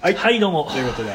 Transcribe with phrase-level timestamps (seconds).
[0.00, 0.64] はい、はい、どうも。
[0.70, 1.12] ということで、 い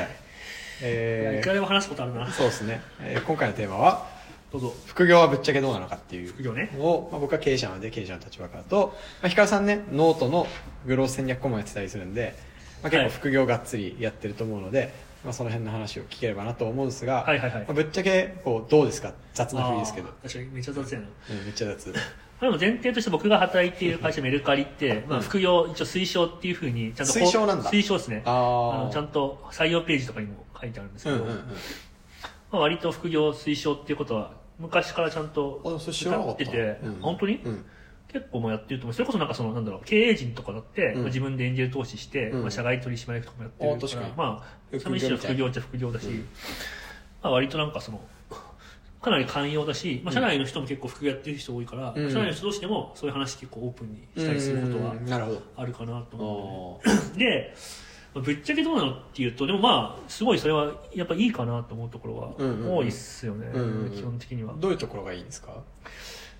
[0.81, 2.25] えくらでも話すことあるな。
[2.25, 2.31] ー、。
[2.31, 4.07] そうですね、えー今回のテーマは
[4.51, 4.73] どうぞ。
[4.85, 6.27] 副業はぶっちゃけどうなのかっていう。
[6.29, 6.69] 副業ね。
[6.77, 10.47] のを、まあ、僕は経営者なので経営者の立場からと、まあ、ヒカルさんねノートの
[10.85, 12.35] グロース戦略顧問やってたりするんで、
[12.81, 13.05] まあ、結はい。
[13.07, 14.93] 構副業がっつりやってると思うので、
[15.23, 17.61] まあ、その辺の話を聞ければなと思うんですが、はいはいはい。
[17.61, 19.13] まあ、ぶっちゃけこうどうですか？
[19.33, 21.07] 雑なふりですけど、確かにめっちゃ雑やな。
[21.31, 21.93] うんめっちゃ雑
[22.43, 27.71] でも前提として僕が働いている会社メルカリって、まあ、副業一応推奨っていうふうにちゃんと推奨なんだ。
[27.71, 28.21] 推奨ですね。
[28.25, 28.85] あー。
[28.85, 31.37] のちゃんと採用ページとかにも書いてあるんですけど、うんうんうん。
[31.37, 31.45] ま
[32.53, 36.99] あ、割と副業推奨っていうことは昔からちゃんと歌ってて、うん。
[37.01, 37.65] 本当に、うん。
[38.11, 38.93] 結構もうやってると思う。
[38.93, 40.95] それこそなんかそのなんだろう経営陣とかだって、うん。
[40.97, 42.41] まあ自分でエンジェル投資して、うん。
[42.41, 44.13] まあ、社外取締役とかもやってるかに。
[44.17, 46.07] まあその一種の副業っちゃ副業だし、
[47.21, 48.01] まあ、割となんかその
[49.03, 52.09] かなり寛容だし、まあ、社内の人も結構副業やってる人多いから、うん。
[52.09, 54.95] 社内の人同士でもそういう話結構オープンにしたりすることは
[55.57, 57.53] あるかなと思あうのでで、
[58.15, 63.91] まあぶっちゃけどうなのっていうとでもまあすごいそれはやっぱいいかなと思うところは多いっすよね、うんうんうん。
[63.91, 64.53] 基本的には。
[64.53, 65.53] ーどういうところがいいんですか？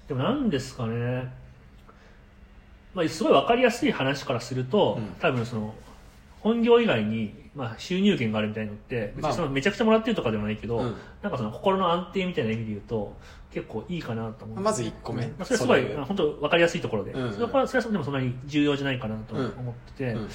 [0.07, 1.33] でも何ですかね、
[2.93, 5.05] まあ、すごい分かりやすい話からすると、うん。
[5.19, 5.73] 多分その
[6.41, 10.95] 本業以外に、まあ、収入源があるみたいなのってそのめちゃくちゃもらってるとかでもないけど、うん。
[11.21, 13.15] なんかその心の安定みたいな意味で言うと
[13.51, 14.59] 結構いいかなと思う。
[14.59, 15.27] まず1個目。
[15.27, 17.23] まあ、それはすごい本当分かりやすいところで、うん。
[17.25, 20.29] うんそれはそれはでもそんなに重要じゃないかなと思ってて、うん。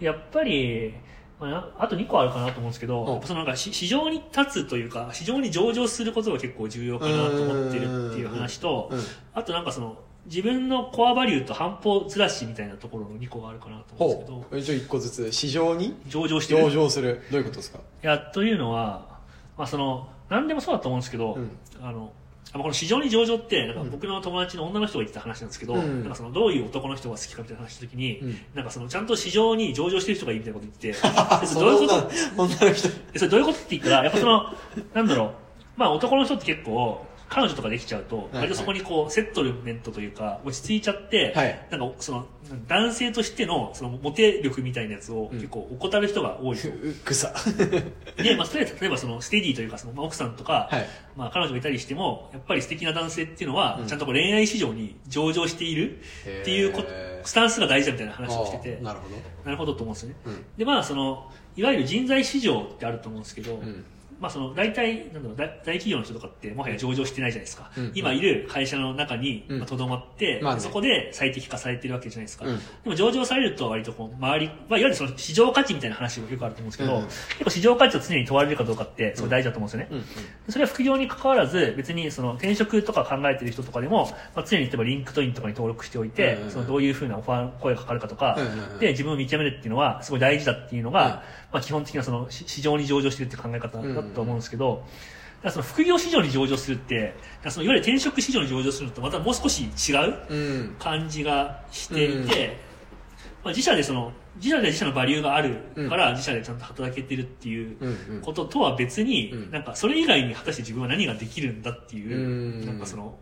[0.00, 0.94] やっぱり、
[1.40, 9.00] まあな、あと2個あるかなと思うんですけど、そのなんかし市場に立つというか市場に上場することが結構重要かなと思ってるっていう話と、うん。
[9.32, 14.36] あとなんかその自分のコアバリューと半歩ずらしみたいなところの2個があるかなと思うんですけど。
[14.36, 14.60] ほう。
[14.60, 15.96] じゃあ1個ずつ市場に？
[16.06, 16.62] 上場してる。
[16.64, 17.22] 上場する。
[17.30, 17.78] どういうことですか？
[17.78, 19.18] いやというのは、
[19.56, 21.50] まあ、その何でもそうだと思うんですけど、うん。
[21.82, 22.12] あの
[22.52, 23.90] この市場に上場ってなんかうん。
[23.90, 26.00] 僕の友達の女の人が言ってた話なんですけど、うん。
[26.02, 28.36] なんかそのどういう男の人が好きかみたいな話した時に、うん。
[28.54, 31.00] なんかそのちゃんと市場に上場してる人がいいみたいなこと言って
[31.40, 31.94] でそれどういうこ
[32.36, 32.42] と？
[32.42, 32.88] 女の人。
[32.88, 34.44] でそれどういうことって言ったらやっぱその
[34.94, 35.30] なんだろう。
[35.76, 41.66] まあ男の人って結構彼女とかできちゃうと、い割とそこにこうセットルメントというか落ち着いちゃって、はい。
[41.70, 42.26] なんかその
[42.66, 45.38] 男性としてのそのモテ力みたいなやつをうん。
[45.38, 46.72] 結構怠る人が多いと、う
[47.04, 47.32] 草。
[48.18, 50.86] で、まあ、例えば例えばそのステディというかその、まあ、奥さんとか、はい。
[51.16, 53.86] まあ、彼女がいたりしてもやっぱり素敵な男性っていうのは、うん。
[53.86, 55.98] ちゃんとこう恋愛市場に上場している
[56.42, 59.16] っていうこへースタンスが大事だみたいな話をしててなるほど。
[59.44, 60.16] なるほどと思うんですよね。
[60.26, 60.44] うん。
[60.58, 63.84] でまあそのいわゆる人材市場ってあると思うんですけど、うん
[64.20, 67.92] まあその大体なんだろう大大企業の人とかってもはや上場してないじゃないですか、うん。
[67.94, 70.60] 今いる会社の中にとど、まって、まあね。
[70.60, 72.58] そこで最適化されてるわけじゃないですか、うん。
[72.58, 77.04] でも上場されると割とこう周り、まあ、いわゆるその市場価値みたいな話がよくあると思うんですけど、うん。
[77.04, 80.04] 結構市場価値を常に問われるかどうかってすごい大事だと思うんですよね、
[80.46, 80.52] うん。
[80.52, 88.38] それは副業に関わらず別にその転職とか考えてる人とかでも、まあ、常に例えば LinkedIn とかに登録しておいて、そのどういうふうなオファー声がかかるかとか、
[88.78, 91.40] で自分を見極めるっていうのはすごい大事だっていうのが、うん。
[91.52, 94.84] まあ、基本的なそのし市場に上場してるっていう考え方だと思うんですけど、
[95.48, 97.14] その副業市場に上場するって
[97.48, 100.76] そのいわゆる転職市場に上場するのとまたもう少し違ううん。
[100.78, 102.58] 感じがしていて、
[103.42, 105.56] まあ、自社でその自社で自社のバリューがある
[105.88, 108.20] から自社でちゃんと働けてるっていううんうん。
[108.20, 109.50] こととは別に、うん。
[109.50, 112.66] なんかそれ以外に果たして自分は何ができるんだっていう、うん。
[112.66, 113.18] なんかその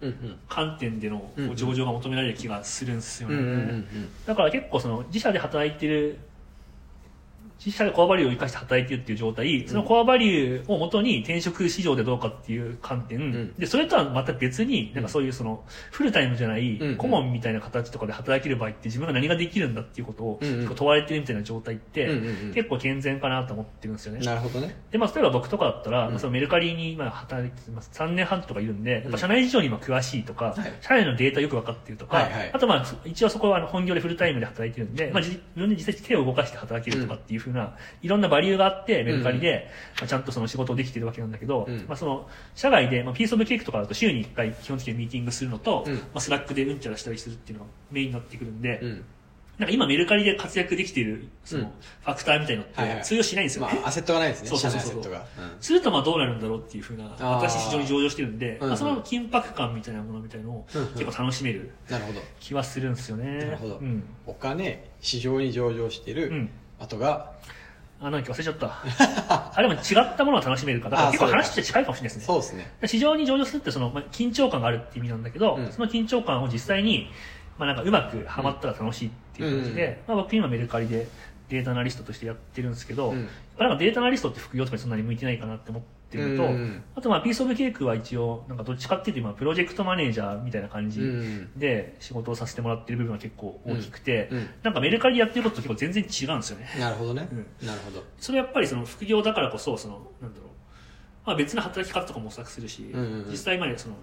[0.00, 0.38] うんうん。
[0.48, 4.08] 観点での上場が求められる気がするんですよね、うんうんうん。
[4.24, 6.18] だから結構その自社で働いてる
[7.64, 13.54] 自社でコアバリューを生かして働いてるっていう状態、そのコアバリューをもとに転職市場でどうかっていう観点、ん。
[13.58, 20.40] で、それとはまた別に、なんかそういうその、フルタイムじゃない顧問みたいな形とかで働ける場合って自分が何ができるんだっていうことを
[20.76, 22.06] 問われてるみたいな状態って
[22.54, 24.20] 結構健全かなと思ってるんですよね。
[24.20, 24.76] なるほどね。
[24.92, 26.10] で、まあ、例えば僕とかだったら、うん。
[26.12, 27.90] まあ、そのメルカリに今働いてます。
[27.92, 30.72] 3年半とかいるんで、やっぱ社内事情に今詳しいとか、はい。
[30.80, 32.50] 社内のデータよく分かってるとか、はいはい。
[32.52, 41.76] あとまあ、一応そこはあの本業でフルタイムで働いてるんで、まあ、自分で実際に手を動かして働けるとかっていうふうな、いろんなバリューがあって、メルカリで、まあ、ちゃんとその仕事をできてるわけなんだけど、うん。
[41.88, 45.94] まあ、その、社外で、まあ、ピースオブケーキとかだと週に1回基本的にミーティングするのと、うん。
[45.94, 49.04] まあ、 Slack でうんちゃらしたりするっていうのがメインになってくるんで、うん。
[49.58, 51.68] なんか今メルカリで活躍できている、その、うん。
[51.70, 52.98] ファクターみたいのっはいはい。
[52.98, 53.74] て通用しないんですよね。
[53.74, 54.48] まあアセットがないですね。
[54.50, 55.26] そうそうそう社内アセットが。
[55.60, 60.88] するとまあどうなるんだろうっていうふうな、私市場に上場してるんで、うんまあ、その緊迫感みたいなものみたいのをうんうん。
[60.90, 62.20] 結構楽しめるうんなるほど。
[62.38, 63.38] 気はするんですよね。
[63.38, 63.78] なるほど。
[63.78, 64.04] うん。
[64.26, 66.50] お金市場に上場してるうん。
[66.78, 67.32] あとが。
[68.00, 68.66] あ、なんか忘れちゃった。
[69.56, 70.88] あ、でも違ったものを楽しめるか。
[70.88, 72.24] ら、だからあ結構話として近いかもしれないですね。
[72.24, 72.72] そうですね。
[72.86, 75.72] 市場に上場するってその、まあ、緊張感があるって意味なんだけど、うん。
[75.72, 77.10] その緊張感を実際に、
[77.58, 81.08] まあなんかうまくハマったら楽しいっていう感じで、まあ僕今メルカリで
[81.48, 83.24] データアナリストとしてやってるんですけど、うん。
[83.24, 86.82] まあなんかデータアナリストって副業とかにそんなに向いてないかなって思っっていうのと、うん。
[86.94, 91.58] あとまあピースオブケークは一応なんかどっちかっていうと今プロジェクトマネージャーみたいな感じうん。
[91.58, 94.48] で仕事をさせてもらってる部分は結構大きくて、うん。
[94.62, 96.68] なんかメルカリでやってることと結構全然違うんですよね。
[96.80, 97.66] なるほどね、うん。
[97.66, 98.02] なるほど。
[98.18, 100.48] それはやっぱりその副業だからこそそのなんだろう、
[101.26, 103.30] まあ、別の働き方とか模索するし、うんうんうん。
[103.30, 103.96] 実際までその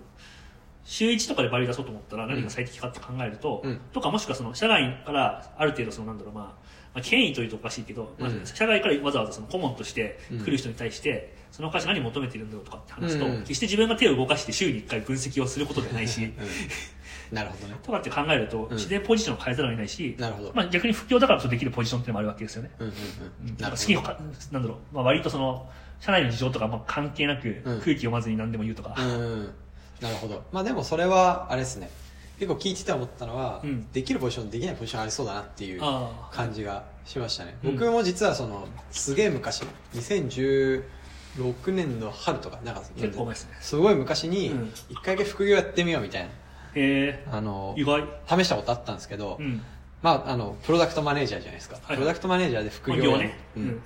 [0.84, 3.80] 週1とかでバリ出そうと思ったら何が最適かって考えると、うん。
[3.92, 17.36] とかもしくはその社外からある程度そのなんだろうまあまあ、権威というとおかしいけど、まあうん社外からわざわざその顧問として来る人に対して、その会社何求めてるんだろうとかって話すと、決して自分が手を動かして週に1回分析をすることではないし、うん。
[17.36, 17.76] なるほどね。
[17.84, 18.76] とかって考えると、うん。
[18.76, 22.72] 自然ポジションを変えざるを得ないし、なるほど、まあ、逆に副業だからこそできるポジションっていうのもあるわけですよね。
[22.80, 22.96] うんうんう
[23.42, 23.50] うん。
[23.50, 23.58] ん。
[23.58, 24.20] なるほど好きか、
[24.52, 25.70] なんだろう、まあ、割とその、
[26.00, 27.80] 社内の事情とかまあ関係なくうん。
[27.80, 28.96] 空気読まずに何でも言うとか。
[28.98, 29.54] うん
[30.02, 30.44] なるほど。
[30.52, 31.90] まあでもそれはあれですね
[32.40, 35.82] 結構聞いてて思ったのは、うんできるポジションできないポジションありそうだなっていう。
[36.32, 40.84] 感じがしましたね、うん僕も実はそのすげえ昔2016
[41.74, 43.58] 年の春とかなんか結構前ですね。
[43.62, 46.30] すごい昔にうん一回だけ副業やってみようみたいな
[46.76, 48.04] へあのえ、意外。
[48.28, 49.62] 試したことあったんですけど、うん。
[50.02, 53.40] まああのプロダクトマネージャーじゃないですか、はいプロダクトマネージャーで副業本業ね。
[53.56, 53.82] ううんん。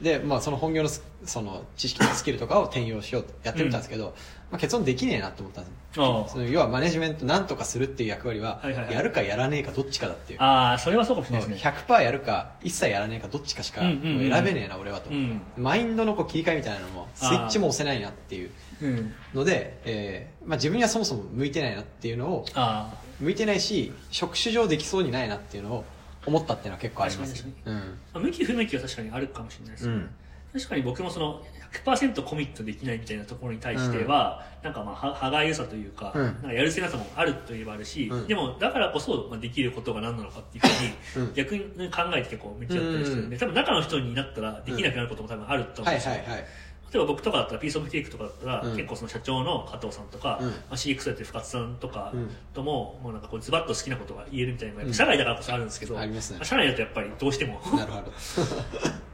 [0.00, 4.14] で、まあ、その本業のスその知識とスキルとかを転用しようってやってみたんですけど、
[4.50, 6.28] まあ、結論できねえなって思ったんですああ。
[6.28, 8.60] その要はマネジメントなんとかするっていう役割は
[8.90, 11.72] やるかやらねえかどっちかだっていう、ああ、それはそうかもしれないですね。
[11.88, 15.40] 100%やるか一切やらねえかどっちかしか選べねえな俺はと、うん。
[15.56, 18.50] マインドのこう切り替えみたいなのもスイッチも押せないなっていう
[18.82, 19.12] うん。
[19.34, 22.92] ので、えーまあ、自分にはそもそも向いてないなっていうのをあ。
[23.18, 25.84] 向いてないし職種上できそうにないなっていうのを
[26.26, 27.98] 思ったっていうのは結構あります確かにうん。
[28.14, 28.18] あ。
[28.18, 29.94] 向き不向きは確かにあるかもしれないですね。
[29.94, 30.10] うん。
[30.52, 31.42] 確かに僕もその
[31.84, 36.22] 100%コミットできないみたいなところに対しては、なんかまあは歯がゆさというか,、うん。
[36.24, 38.26] なんかやるせなさもあるといえばあるし、うん。
[38.26, 41.34] でもだからこそまあできることが何なのかっていうふうに、うん。
[41.34, 46.44] 逆に考えて結構向き合ったりしてるんで、多分中の人になったらできなくなることも多分あると思うんですよ、はいはいはい
[46.92, 48.76] 例えば僕とかだったらピースオブケーキとかだったら、うん。
[48.76, 50.48] 結構その社長の加藤さんとか、うん。
[50.48, 56.38] まあ、CX やってる深津さんとかうんとも、もうなんかこうズバッと好きなことが言えるみたいな社外だからこそあるんですけど、ありますね。
[56.38, 57.60] まあ社内だとやっぱりどうしても。
[57.76, 58.12] なるほど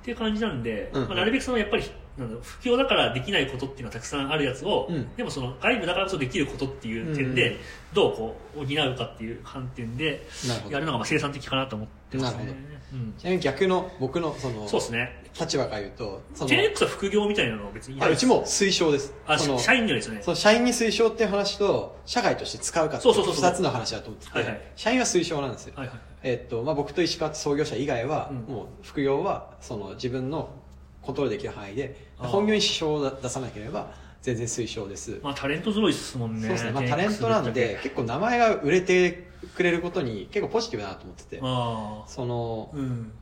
[0.02, 1.84] っていう感じなんで、うんまあ、なるべくそのやっぱり
[2.18, 5.14] なん不況だからできないことっていうのはたくさんあるやつを、うん。
[5.14, 7.56] でもその外部だからこそできることっていう点うんで
[7.94, 10.26] どうこう補うかっていう観点で
[10.68, 12.38] やるのがまあ生産的かなと思ってますね。
[12.38, 12.58] なるほ。
[12.92, 15.22] うん、ちなみに逆の僕のそのそうですね。
[15.40, 19.14] 立場から言うとその 10X は副業みたいなのは別にうちも推奨です。
[19.26, 20.20] あその社員にはですね。
[20.22, 23.44] その社員に推奨っていう話と社外として使うかってそうそうそうそう。
[23.44, 24.60] 2つの話だと思ってて、はいはい。
[24.76, 25.98] 社員は推奨なんですよ、はいはい。
[26.22, 30.50] えっとまあ、僕と石川創業者以外は、うんもう副業はその自分の
[31.02, 36.42] コントロールできる範囲で本業に支障を出さなければ全然推奨です、まあタレント揃いですもんね。
[36.42, 42.76] そうですね、まあ、10X タレントなんで結構名前が売れてくれることに結構ポジティブだなと思っててあそのあ。
[42.76, 43.12] うん。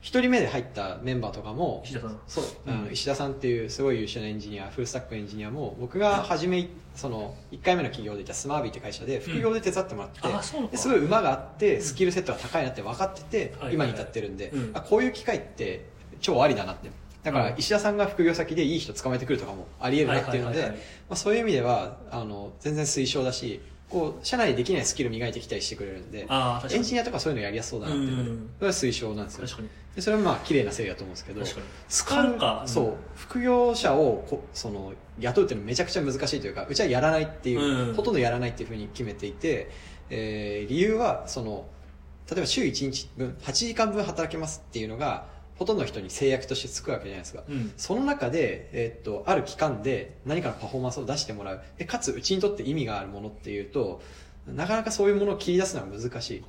[0.00, 2.18] 一人目で入ったメンバーとかも石田さん。
[2.28, 2.88] そう、うん。
[2.92, 10.42] 石田さんっていうすごい優秀なエンジニアフルスタックエンジニアも僕が初めその1回目の起業でいたスマービーって会社で副業で手伝ってもらって、うなのか。
[10.70, 13.74] ですごい馬があってスキルセットが高いなって分かってて、はい。
[13.74, 14.70] 今に至ってるんで、うん。
[14.74, 15.86] あこういう機会って
[16.20, 16.90] 超ありだなって。
[17.24, 17.58] だからうん。
[17.58, 20.72] 石田さんが副業先でいい人捕まえてくるとかもありえるなっていうので、
[21.14, 26.26] そういう意味ではあの全然推奨だしこう社内でできないスキル磨いてきたりしてくれるんで。
[26.70, 29.46] エンジニアとかそういうのやりやすそうだなっていうので、うんそれは推奨なんですよ。
[29.96, 31.42] でそれはまあ綺麗な整理だと思うんですけど。
[31.88, 32.62] 使うか。
[32.66, 39.70] そう副業者をこその雇うっていうのはめちゃくちゃ難しいというかうちはやらないっていう、うんほとんどやらないっていうふうに決めていて、
[40.10, 41.66] えー理由はその
[42.30, 45.26] 例えば週1日分8時間分働けますっていうのが
[45.58, 47.42] ほとんどの人に制約としてつくわけじゃないですか。
[47.48, 47.72] うん。
[47.76, 51.62] その中で、えーっとある期間で何かのパフォーマンスを出してもらう。
[51.76, 54.00] でかつうちにとって意味があるものっていうと
[54.46, 56.44] なかなかそういうものを切り出すのは難しい。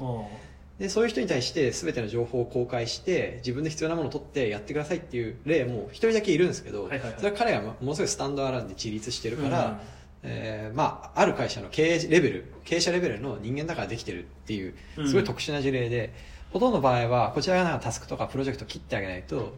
[0.80, 7.13] でそういう人に対して全ての情報を公開して自分で必要なものを取ってやってくださいっていう例も一人だけいるんですけど、はいはいはい。
[7.18, 9.78] それは彼がものすごいスタンドアラウンで自立してるから、うん。
[10.22, 15.08] えーまあ、ある会社の経営レベル経営者レベルの人間だからできてるっていううん。
[15.08, 16.13] すごい特殊な事例で、
[16.51, 19.53] ほとんどの場合はこちらがなんかタスクとかプロジェクト切ってあげないと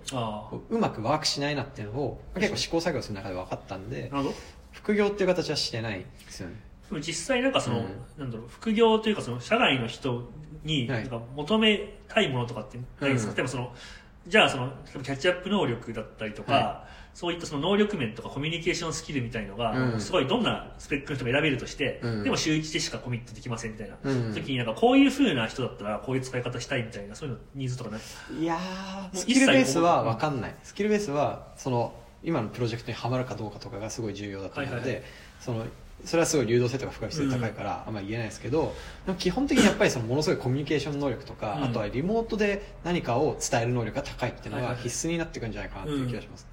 [0.70, 4.12] ううまくワークしないなっていうのを結構試行錯誤する中で分かったんで。
[4.72, 6.56] 副業っていう形はしてないんですよね。
[7.00, 7.86] 実際なんかその、うん。
[8.18, 10.30] なんだろう副業というかその社外の人
[10.64, 10.90] に
[11.36, 13.38] 求めたいものとかってないですか、うん。
[13.38, 13.74] 例えばその
[14.28, 20.00] じゃあそのキャッチアップ能力だったりとか、はそういったその能力面とかコミュニケーションスキルみたいのが、うん。
[20.00, 22.24] すごいどんなスペックの人も選べるとして、うん。
[22.24, 24.34] でも週1でしかコミットできませんみたいな、うん。
[24.34, 27.90] 時になんかこういう風な人だったらこういう使い方したいみたいなそういうのニーズとか？
[27.90, 28.02] ない
[28.40, 28.58] いや
[29.14, 30.56] スキルベースは分かんない。
[30.64, 35.04] スキルベースはその今のプロジェクトにはまるかどうかとかがすごい重要だと思うので、はいはい。
[35.42, 35.66] その
[36.06, 38.74] それはすごい流動性とか不確実性高いからあんまり言えないですけど、
[39.06, 41.64] でも基本的にやっぱりそのものすごいコミュニケーション能力とか、うん。
[41.66, 44.84] あとはリモートで何かを伝える能力が高いっていうのはいはいはい。
[44.84, 46.48] は必須になってくるんじゃないかなっていう気がします、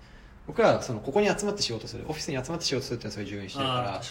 [0.47, 4.03] 僕らはそのここに集まって仕事するオフィスに集まって仕事するっていうのはそういう重要にしてるから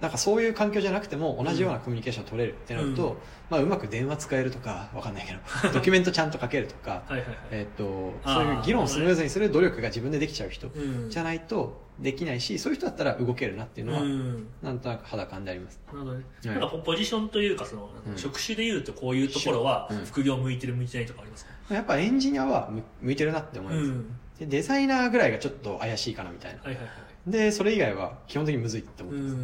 [0.00, 3.16] なんかそういう環境じゃなくても同じようなコミュニケーションを取れるってなると、うん。
[3.48, 5.38] まあ、うまく電話使えるとかわかんないけど
[5.72, 7.04] ドキュメントちゃんと書けるとか、
[7.50, 11.10] えっとそういう議論をスムーズにする努力が自分でできちゃう人うん。
[11.10, 14.46] じゃないとできないしそういう人だったら動けるなっていうのは、うん。
[14.62, 15.80] なんとなく肌感であります。
[15.86, 16.58] なるほどね、はい。
[16.58, 18.18] なんかポジションというかその、うん。
[18.18, 20.04] 職種でいうとこういうところはうん。
[20.04, 24.16] 副業向いてる向いてないとかありますか、やっぱエンジニアは向向いてるなって思います、うん。
[24.38, 26.62] でデザイナーぐらいがちょっと怪しいかなみたいな。
[26.62, 26.90] はいはいはい
[27.26, 29.36] でそれ以外は基本的にむずいって思ってます、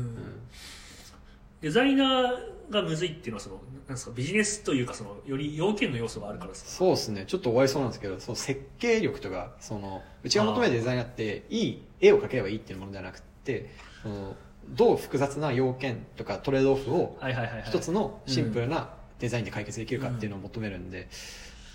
[1.62, 2.30] デザイナー
[2.70, 7.24] がむずいっていうのはそのなんですかビジネスというかそのより要件の要素があるからですかそうですね。
[7.26, 13.70] ちょっと終わりそうなんですけどその設計力とかそのうちが求めるデザイナーっていい絵を描ければいいっていうものではなくて
[14.02, 14.36] その
[14.68, 17.18] どう複雑な要件とかトレードオフを
[17.66, 21.08] 一つのシンプルなデザインで解決できるかっていうのを求めるんで、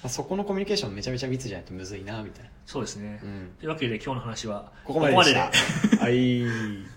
[0.01, 5.51] まあ、そこのコミュニケーションめちゃめちゃ密じゃないとむずいなみたいな、そうですね、うん、というわけで今日の話はここまででした。
[5.97, 6.94] はい